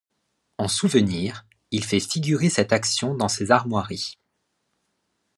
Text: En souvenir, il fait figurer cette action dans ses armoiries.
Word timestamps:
En 0.57 0.67
souvenir, 0.67 1.45
il 1.69 1.83
fait 1.85 1.99
figurer 1.99 2.49
cette 2.49 2.73
action 2.73 3.13
dans 3.13 3.27
ses 3.27 3.51
armoiries. 3.51 4.17